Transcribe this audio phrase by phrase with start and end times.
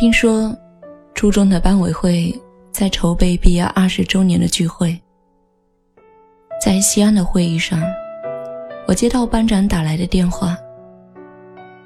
[0.00, 0.56] 听说，
[1.14, 2.34] 初中的班委会
[2.72, 4.98] 在筹备毕业二十周年的聚会。
[6.58, 7.78] 在西安的会议上，
[8.88, 10.56] 我接到班长打来的电话。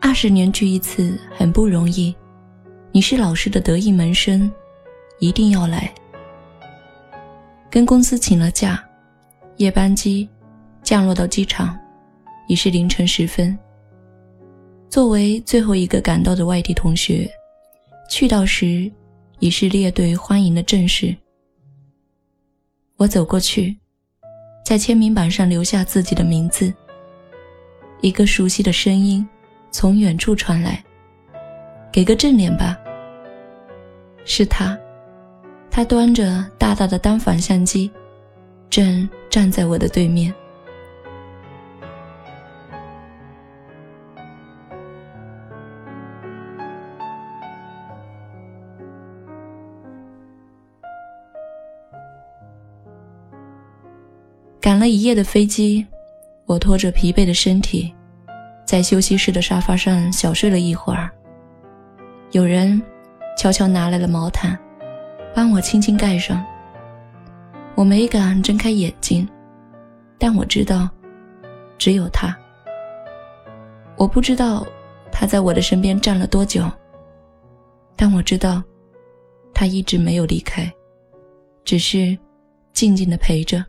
[0.00, 2.14] 二十年聚一次很不容易，
[2.92, 4.48] 你是老师的得意门生，
[5.18, 5.92] 一定要来。
[7.68, 8.80] 跟公司请了假，
[9.56, 10.28] 夜班机
[10.80, 11.76] 降落到机场，
[12.46, 13.58] 已是凌晨时分。
[14.88, 17.28] 作为最后一个赶到的外地同学，
[18.08, 18.90] 去到时
[19.40, 21.14] 已是列队欢迎的阵势。
[22.96, 23.76] 我走过去。
[24.64, 26.74] 在签名板上留下自己的名字。
[28.00, 29.24] 一个熟悉的声音
[29.70, 30.82] 从远处传来
[31.92, 32.76] ：“给个正脸吧。”
[34.26, 34.76] 是他，
[35.70, 37.88] 他端着大大的单反相机，
[38.68, 40.34] 正站在我的对面。
[54.86, 55.84] 了一夜的飞机，
[56.44, 57.92] 我拖着疲惫的身体，
[58.64, 61.10] 在休息室的沙发上小睡了一会儿。
[62.30, 62.80] 有人
[63.36, 64.56] 悄悄拿来了毛毯，
[65.34, 66.40] 帮我轻轻盖上。
[67.74, 69.28] 我没敢睁开眼睛，
[70.18, 70.88] 但我知道，
[71.76, 72.36] 只有他。
[73.96, 74.64] 我不知道
[75.10, 76.62] 他在我的身边站了多久，
[77.96, 78.62] 但我知道，
[79.52, 80.72] 他一直没有离开，
[81.64, 82.16] 只是
[82.72, 83.64] 静静的陪着。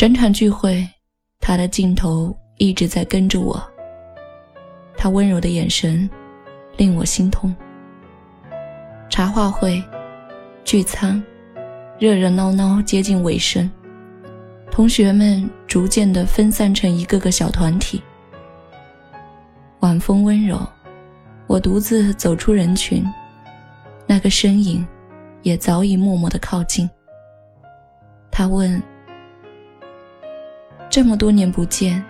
[0.00, 0.88] 整场聚会，
[1.40, 3.62] 他的镜头一直在跟着我。
[4.96, 6.08] 他温柔的眼神
[6.78, 7.54] 令我心痛。
[9.10, 9.84] 茶话会、
[10.64, 11.22] 聚餐，
[11.98, 13.70] 热热闹闹接近尾声，
[14.70, 18.02] 同学们逐渐的分散成一个个小团体。
[19.80, 20.66] 晚风温柔，
[21.46, 23.04] 我独自走出人群，
[24.06, 24.82] 那个身影
[25.42, 26.88] 也早已默默的靠近。
[28.30, 28.82] 他问。
[30.90, 32.04] 这么多年不见，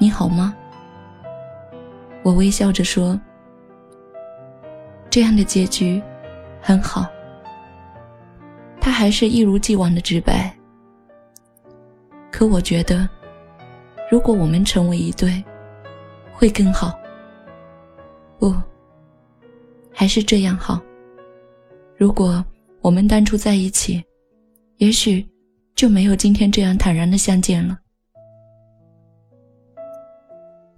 [0.00, 0.54] 你好吗？
[2.22, 3.20] 我微笑着说
[5.10, 6.02] ：“这样的结局
[6.62, 7.06] 很好。”
[8.80, 10.50] 他还是一如既往的直白。
[12.32, 13.06] 可我觉得，
[14.10, 15.44] 如果我们成为一对，
[16.32, 16.98] 会更好。
[18.38, 18.54] 不，
[19.92, 20.80] 还是这样好。
[21.98, 22.42] 如果
[22.80, 24.02] 我们当初在一起，
[24.78, 25.22] 也许……
[25.74, 27.78] 就没有今天这样坦然的相见了。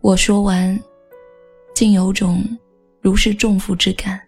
[0.00, 0.78] 我说完，
[1.74, 2.42] 竟有种
[3.00, 4.25] 如释重负之感。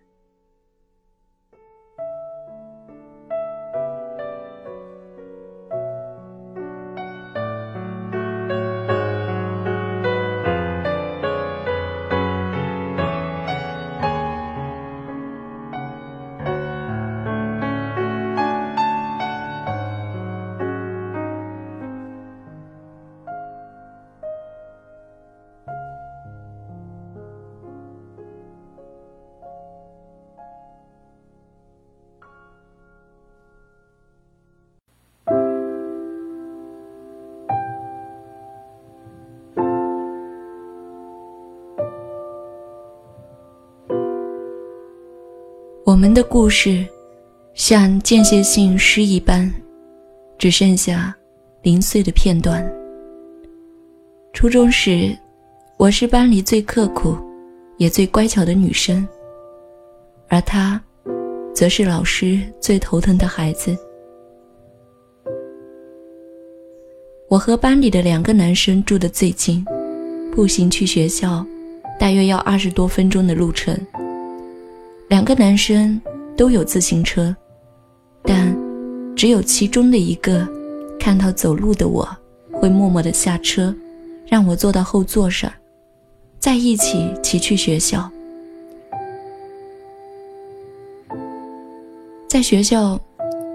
[45.88, 46.84] 我们的故事，
[47.54, 49.50] 像间歇性诗一般，
[50.36, 51.16] 只剩下
[51.62, 52.62] 零碎的片段。
[54.34, 55.16] 初中时，
[55.78, 57.16] 我是班里最刻苦，
[57.78, 59.08] 也最乖巧的女生，
[60.28, 60.78] 而她，
[61.54, 63.74] 则是老师最头疼的孩子。
[67.30, 69.64] 我和班里的两个男生住得最近，
[70.32, 71.42] 步行去学校，
[71.98, 73.74] 大约要二十多分钟的路程。
[75.08, 75.98] 两个男生
[76.36, 77.34] 都有自行车，
[78.22, 78.54] 但
[79.16, 80.46] 只有其中的一个
[81.00, 82.06] 看到走路的我，
[82.52, 83.74] 会默默的下车，
[84.26, 85.50] 让我坐到后座上，
[86.38, 88.08] 再一起骑去学校。
[92.28, 93.00] 在学校，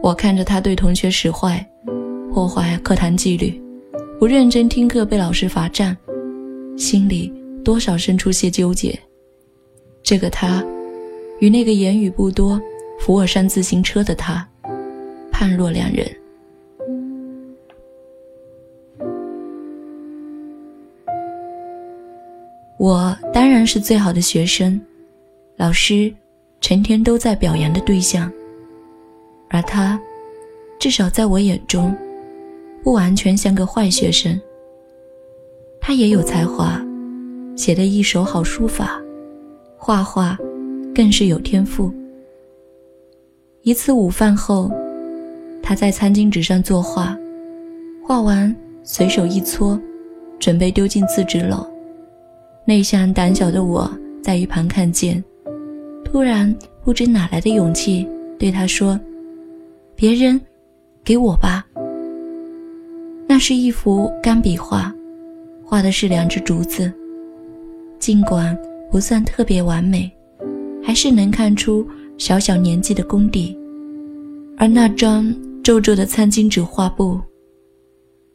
[0.02, 1.64] 我看着他对同学使坏，
[2.34, 3.62] 破坏课堂纪律，
[4.20, 5.96] 不认真听课被老师罚站，
[6.76, 7.32] 心里
[7.64, 9.00] 多少生出些纠结。
[10.02, 10.66] 这个他。
[11.40, 12.62] 与那个言语不多、
[13.00, 14.48] 扶我上自行车的他，
[15.32, 16.08] 判若两人。
[22.78, 24.80] 我当然是最好的学生，
[25.58, 26.14] 老师
[26.60, 28.32] 成天都在表扬的对象，
[29.50, 30.00] 而他，
[30.80, 31.96] 至少在我眼中，
[32.84, 34.40] 不完全像个坏学生。
[35.80, 36.82] 他也有才华，
[37.56, 39.02] 写的一手好书法，
[39.78, 40.38] 画画。
[40.94, 41.92] 更是有天赋。
[43.62, 44.72] 一次午饭后，
[45.62, 47.18] 他在餐巾纸上作画，
[48.06, 48.54] 画完
[48.84, 49.80] 随手一搓，
[50.40, 51.66] 准备丢进自纸篓。
[52.66, 53.90] 内向胆小的我
[54.22, 55.24] 在一旁看见，
[56.04, 56.54] 突然
[56.84, 58.08] 不知哪来的勇气
[58.38, 59.00] 对他说
[59.96, 60.40] ：“别扔，
[61.04, 61.66] 给我吧。”
[63.26, 64.94] 那是一幅干笔画，
[65.66, 66.92] 画的是两只竹子。
[67.98, 68.58] 尽管
[68.92, 70.12] 不算特别完美，
[70.84, 71.88] 还是能看出
[72.18, 73.58] 小小年纪的功底。
[74.58, 75.34] 而那张
[75.64, 77.20] 皱皱的餐巾纸画布，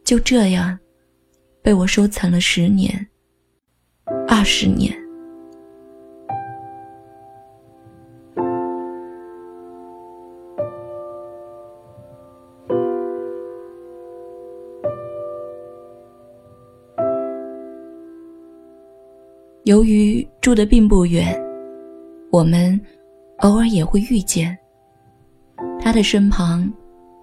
[0.05, 0.79] 就这样
[1.63, 3.07] 被我收藏了十年。
[4.27, 4.93] 二十年。
[19.65, 21.39] 由于住的并不远，
[22.31, 22.81] 我们
[23.39, 24.57] 偶尔也会遇见。
[25.81, 26.71] 他的身旁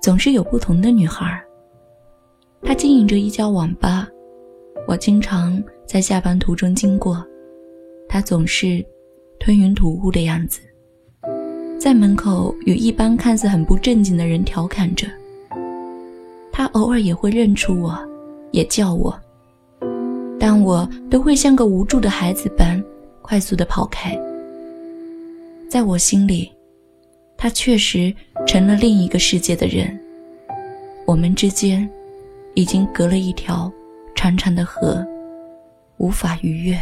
[0.02, 1.42] 总是有不同的女孩。
[2.62, 4.08] 他经营着一家网吧，
[4.88, 5.62] 我经常。
[5.86, 7.24] 在下班途中经过，
[8.10, 8.84] 他总是
[9.40, 10.60] 吞云吐雾的样子，
[11.80, 15.06] 在门口与一般看似很不正经的人调侃着。
[16.52, 17.96] 他偶尔也会认出我，
[18.50, 19.16] 也叫我，
[20.40, 22.84] 但我都会像个无助的孩子般
[23.22, 24.20] 快速的跑开。
[25.70, 26.52] 在我心里，
[27.38, 28.14] 他确实
[28.48, 30.00] 成了另一个世界的人。
[31.06, 31.90] 我们之间
[32.54, 33.72] 已经隔了一条
[34.16, 35.06] 长长的河。
[35.98, 36.78] 无法逾越。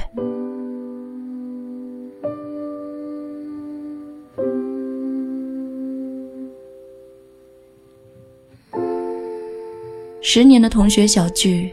[10.19, 11.71] 十年的同学小聚，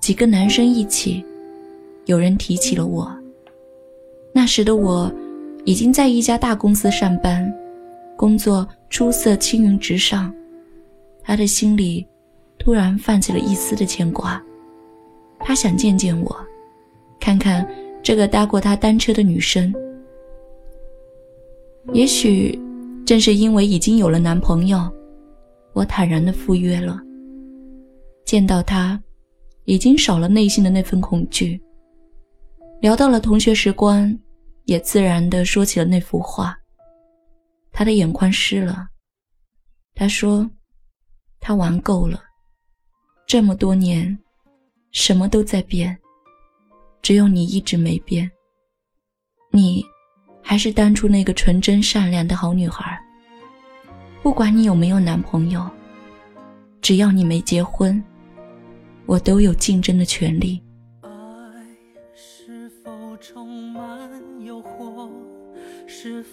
[0.00, 1.24] 几个男生一起，
[2.04, 3.10] 有人提起了我。
[4.34, 5.10] 那时的我，
[5.64, 7.52] 已经在一家大公司上班，
[8.16, 10.32] 工作出色，青云直上。
[11.22, 12.06] 他的心里
[12.58, 14.42] 突然泛起了一丝的牵挂，
[15.38, 16.36] 他想见见我。
[17.20, 17.66] 看看
[18.02, 19.72] 这个搭过他单车的女生，
[21.92, 22.58] 也许
[23.04, 24.90] 正是因为已经有了男朋友，
[25.74, 26.98] 我坦然的赴约了。
[28.24, 29.00] 见到他，
[29.66, 31.60] 已经少了内心的那份恐惧。
[32.80, 34.18] 聊到了同学时光，
[34.70, 36.56] 也自然的说起了那幅画。
[37.72, 38.86] 他的眼眶湿了。
[39.96, 40.48] 他说
[41.40, 42.22] ：“他玩够了，
[43.26, 44.16] 这么多年，
[44.92, 45.98] 什么都在变。”
[47.02, 48.30] 只有你一直没变，
[49.50, 49.84] 你
[50.40, 52.96] 还是当初那个纯真善良的好女孩。
[54.22, 55.68] 不管你有没有男朋友，
[56.80, 58.00] 只要你没结婚，
[59.06, 60.62] 我都有竞争的权利。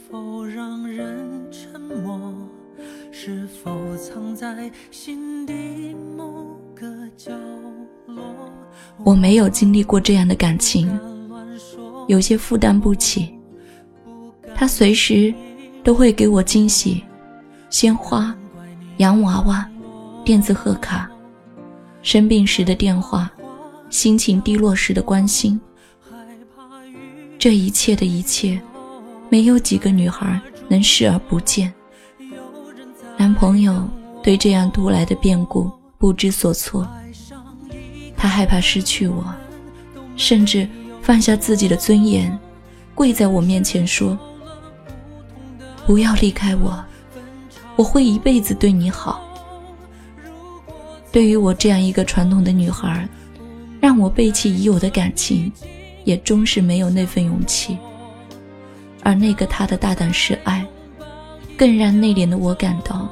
[0.09, 2.33] 否让人沉默？
[3.11, 6.85] 是否藏在心底某个
[7.17, 7.31] 角
[8.05, 8.23] 落？
[9.03, 10.97] 我没有经历过这样的感情，
[12.07, 13.37] 有些负担不起。
[14.55, 15.33] 他随时
[15.83, 17.03] 都会给我惊喜，
[17.69, 18.33] 鲜花、
[18.97, 19.69] 洋娃娃、
[20.23, 21.09] 电子贺卡，
[22.01, 23.29] 生病时的电话，
[23.89, 25.59] 心情低落时的关心。
[27.37, 28.59] 这一切的一切，
[29.29, 31.73] 没有几个女孩能视而不见。
[33.17, 33.87] 男朋友
[34.23, 36.87] 对这样突来的变故不知所措。
[38.15, 39.23] 他害怕失去我，
[40.15, 40.67] 甚至
[41.01, 42.37] 放下自己的尊严，
[42.95, 44.17] 跪在我面前说
[45.85, 46.83] ：“不要离开我，
[47.75, 49.23] 我会一辈子对你好。”
[51.11, 53.07] 对于我这样一个传统的女孩，
[53.79, 55.51] 让我背弃已有的感情，
[56.03, 57.77] 也终是没有那份勇气。
[59.07, 60.67] 而那个他的大胆示爱，
[61.57, 63.07] 更让内敛的我感到，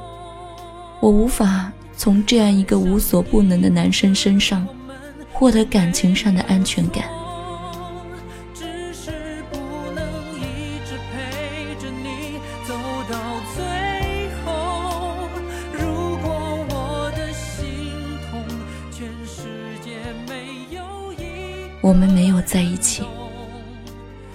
[1.00, 4.68] 我无法从这样一个无所不能的男生身上。
[5.32, 7.04] 获得感情上的安全感。
[21.82, 23.02] 我们没有在一起，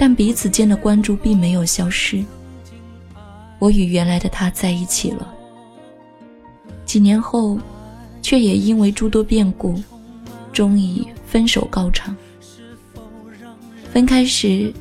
[0.02, 2.26] 但彼此间的关注并没有消失。
[3.60, 5.32] 我与原来的他在一起了，
[6.86, 7.60] 几年后，
[8.20, 9.80] 却也因为诸多变故。
[10.52, 12.18] 终以分手告场。
[13.94, 14.74] 分开时，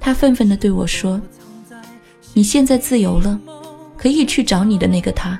[0.00, 1.22] 他愤愤地对我说
[2.34, 3.40] ：“你现在自由了，
[3.96, 5.38] 可以去找你的那个他。”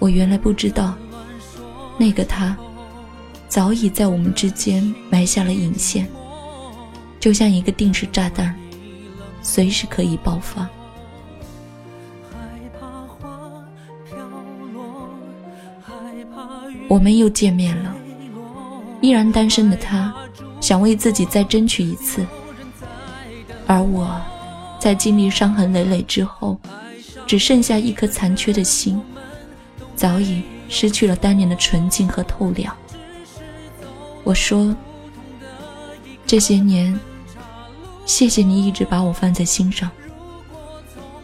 [0.00, 0.96] 我原来不知道，
[1.96, 2.56] 那个他
[3.48, 6.04] 早已在我们之间埋下了引线，
[7.20, 8.54] 就像一个定时炸弹，
[9.42, 10.68] 随时可以爆发。
[16.88, 17.94] 我们又见面了，
[19.00, 20.14] 依然单身的他，
[20.60, 22.24] 想为自己再争取一次，
[23.66, 24.18] 而我，
[24.78, 26.58] 在经历伤痕累累之后，
[27.26, 28.98] 只剩下一颗残缺的心，
[29.94, 32.74] 早已失去了当年的纯净和透亮。
[34.24, 34.74] 我说，
[36.24, 36.98] 这些年。
[38.08, 39.90] 谢谢你一直把我放在心上，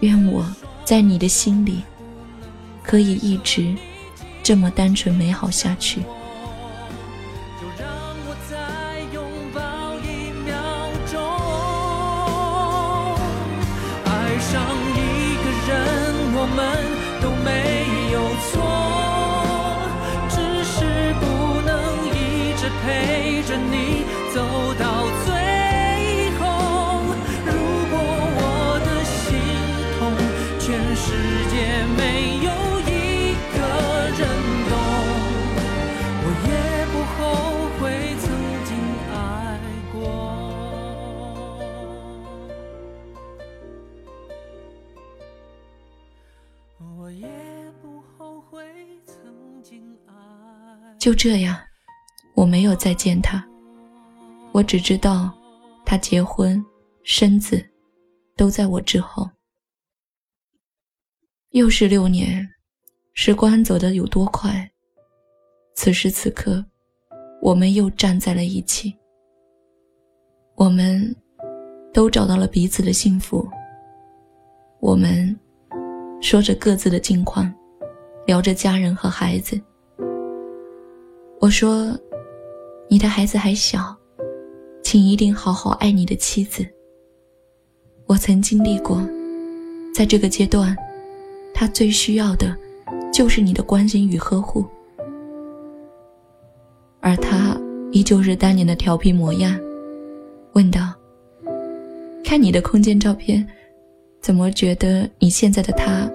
[0.00, 0.46] 愿我
[0.84, 1.82] 在你的心里
[2.82, 3.74] 可以一直
[4.42, 6.02] 这么单纯美好下去。
[51.04, 51.54] 就这样，
[52.32, 53.46] 我没有再见他。
[54.52, 55.30] 我只知道，
[55.84, 56.64] 他结婚、
[57.02, 57.62] 生子，
[58.38, 59.28] 都在我之后。
[61.50, 62.48] 又是六年，
[63.12, 64.66] 时光走得有多快？
[65.74, 66.64] 此时此刻，
[67.42, 68.90] 我们又站在了一起。
[70.54, 71.14] 我们
[71.92, 73.46] 都找到了彼此的幸福。
[74.80, 75.38] 我们
[76.22, 77.54] 说着各自的近况，
[78.26, 79.60] 聊着家人和孩子。
[81.44, 81.94] 我说
[82.88, 83.94] ：“你的孩子还小，
[84.82, 86.66] 请一定好好爱你的妻子。
[88.06, 89.06] 我曾经历过，
[89.94, 90.74] 在这个阶段，
[91.52, 92.56] 他最需要的，
[93.12, 94.64] 就是你的关心与呵护。
[97.00, 97.60] 而他
[97.92, 99.54] 依旧是当年的调皮模样，
[100.54, 100.94] 问道
[102.24, 103.46] ：‘看你的空间照片，
[104.22, 106.10] 怎么觉得你现在的他，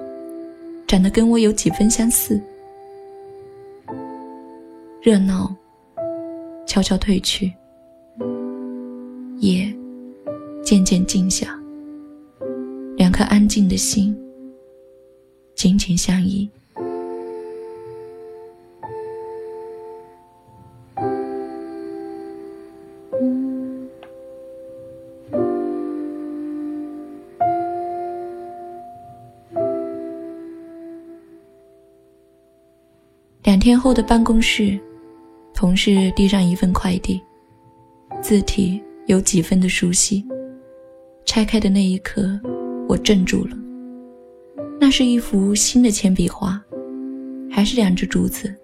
[0.87, 2.41] 长得跟我有几分相似？’”
[5.01, 5.55] 热闹
[6.67, 7.53] 悄悄退去，
[9.37, 9.73] 夜
[10.61, 11.57] 渐渐静下，
[12.97, 14.13] 两颗安静的心
[15.55, 16.49] 紧紧相依。
[33.43, 34.77] 两天后的办公室。
[35.59, 37.21] 同事递上一份快递，
[38.21, 40.25] 字体有几分的熟悉。
[41.25, 42.39] 拆开的那一刻，
[42.87, 43.57] 我怔住了。
[44.79, 46.63] 那是一幅新的铅笔画，
[47.51, 48.55] 还是两只竹子，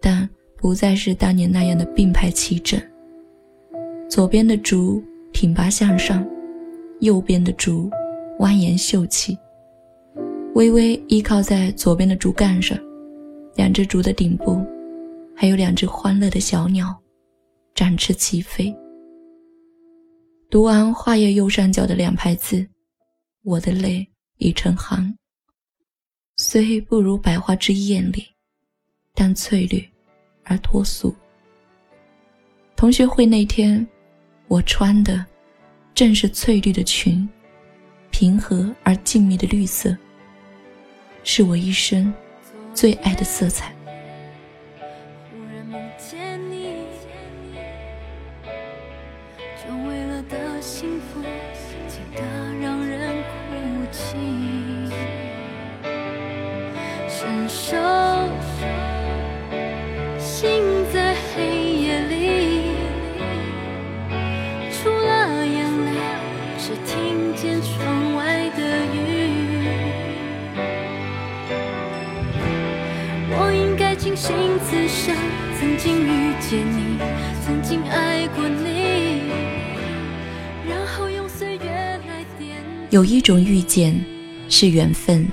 [0.00, 2.80] 但不再是当年那样的并排齐整。
[4.08, 5.04] 左边的竹
[5.34, 6.26] 挺拔向上，
[7.00, 7.90] 右边的竹
[8.38, 9.36] 蜿蜒秀气，
[10.54, 12.78] 微微依靠在左边的竹竿上，
[13.56, 14.64] 两只竹的顶部。
[15.38, 16.98] 还有两只欢乐的小鸟，
[17.74, 18.74] 展翅齐飞。
[20.48, 22.66] 读完画页右上角的两排字，
[23.42, 25.14] 我的泪已成行。
[26.38, 28.24] 虽不如百花之艳丽，
[29.14, 29.86] 但翠绿
[30.44, 31.14] 而脱俗。
[32.74, 33.86] 同学会那天，
[34.48, 35.22] 我穿的
[35.94, 37.28] 正是翠绿的裙，
[38.10, 39.94] 平和而静谧的绿色，
[41.24, 42.10] 是我一生
[42.72, 43.75] 最爱的色彩。
[82.90, 83.98] 有一种遇见
[84.48, 85.26] 是缘分，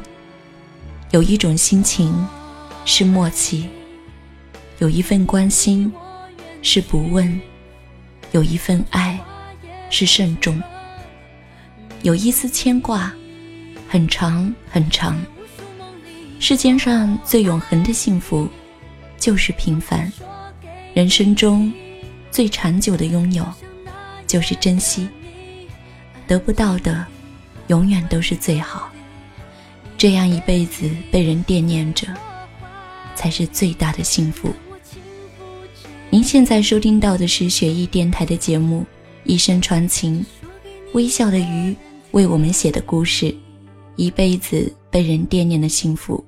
[1.12, 2.14] 有一种心情
[2.86, 3.68] 是默契，
[4.80, 5.92] 有一份关心
[6.62, 7.40] 是不问，
[8.32, 9.20] 有一份爱
[9.90, 10.62] 是慎重，
[12.02, 13.14] 有一丝牵挂
[13.88, 15.20] 很长很长。
[16.40, 18.48] 世间上最永恒的幸福。
[19.16, 20.12] 就是平凡，
[20.94, 21.72] 人生中
[22.34, 23.46] 最长久的拥有，
[24.26, 25.08] 就是珍惜。
[26.26, 27.06] 得不到的
[27.68, 28.92] 永远都是最好。
[30.00, 32.08] 这样一辈子被人惦念着，
[33.14, 34.52] 才是最大的幸福。
[36.10, 38.82] 您现在收听到的是雪艺电台的节目
[39.26, 40.26] 《一生传情》，
[40.94, 41.76] 微笑的鱼
[42.14, 43.36] 为我们写的故事，
[43.96, 46.26] 一辈子被人惦念的幸福。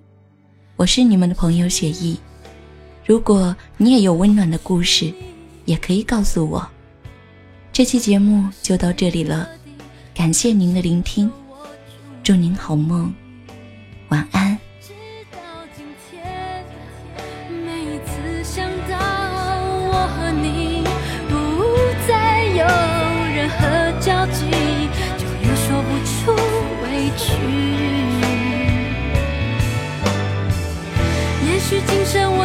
[0.75, 2.15] 我是你们的朋友雪艺。
[3.03, 5.11] 如果你也有温暖的故事，
[5.65, 6.65] 也可以告诉我。
[7.73, 9.49] 这期节目就到这里了，
[10.13, 11.29] 感谢您的聆听，
[12.23, 13.13] 祝您好梦，
[14.09, 14.57] 晚安。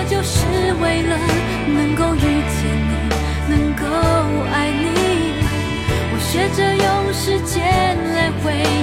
[0.08, 0.44] 就是
[0.82, 1.16] 为了
[8.42, 8.79] 会